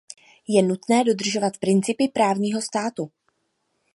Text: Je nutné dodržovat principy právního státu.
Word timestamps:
Je 0.47 0.63
nutné 0.63 1.03
dodržovat 1.03 1.57
principy 1.57 2.07
právního 2.07 2.61
státu. 2.61 3.11